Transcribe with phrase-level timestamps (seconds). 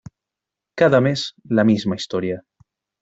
[0.81, 1.25] Cada mes,
[1.59, 2.41] la misma historia.